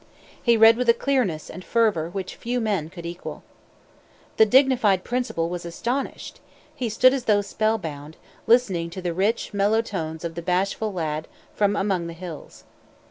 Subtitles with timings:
[0.41, 3.43] He read with a clearness and fervor which few men could equal.
[4.37, 6.39] The dignified principal was astonished.
[6.73, 8.17] He stood as though spell bound,
[8.47, 12.63] listening to the rich, mellow tones of the bashful lad from among the hills.